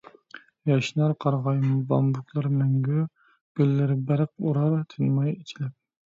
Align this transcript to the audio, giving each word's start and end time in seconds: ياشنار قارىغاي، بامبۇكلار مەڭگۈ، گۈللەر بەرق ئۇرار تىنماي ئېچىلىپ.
ياشنار 0.67 1.11
قارىغاي، 1.25 1.59
بامبۇكلار 1.91 2.47
مەڭگۈ، 2.53 3.01
گۈللەر 3.59 3.93
بەرق 4.07 4.33
ئۇرار 4.47 4.73
تىنماي 4.95 5.29
ئېچىلىپ. 5.35 5.77